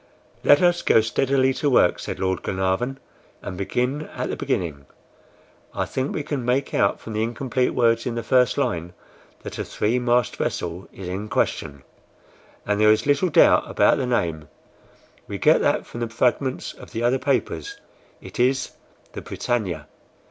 "Let 0.43 0.63
us 0.63 0.81
go 0.81 0.99
steadily 1.01 1.53
to 1.53 1.69
work," 1.69 1.99
said 1.99 2.17
Lord 2.19 2.41
Glenarvan, 2.41 2.97
"and 3.43 3.55
begin 3.55 4.07
at 4.15 4.29
the 4.31 4.35
beginning. 4.35 4.87
I 5.75 5.85
think 5.85 6.11
we 6.11 6.23
can 6.23 6.43
make 6.43 6.73
out 6.73 6.99
from 6.99 7.13
the 7.13 7.21
incomplete 7.21 7.75
words 7.75 8.07
in 8.07 8.15
the 8.15 8.23
first 8.23 8.57
line 8.57 8.93
that 9.43 9.59
a 9.59 9.63
three 9.63 9.99
mast 9.99 10.37
vessel 10.37 10.87
is 10.91 11.07
in 11.07 11.29
question, 11.29 11.83
and 12.65 12.81
there 12.81 12.91
is 12.91 13.05
little 13.05 13.29
doubt 13.29 13.69
about 13.69 13.97
the 13.99 14.07
name; 14.07 14.49
we 15.27 15.37
get 15.37 15.61
that 15.61 15.85
from 15.85 15.99
the 15.99 16.09
fragments 16.09 16.73
of 16.73 16.93
the 16.93 17.03
other 17.03 17.19
papers; 17.19 17.79
it 18.21 18.39
is 18.39 18.71
the 19.13 19.21
BRITANNIA. 19.21 19.85